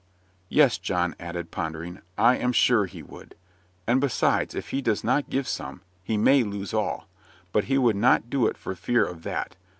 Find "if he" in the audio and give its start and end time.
4.55-4.81